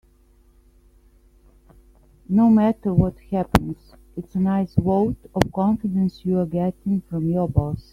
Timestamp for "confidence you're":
5.53-6.47